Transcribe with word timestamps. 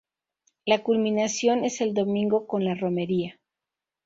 La 0.65 0.81
culminación 0.81 1.63
es 1.63 1.79
el 1.79 1.93
domingo 1.93 2.47
con 2.47 2.65
la 2.65 2.73
romería. 2.73 3.39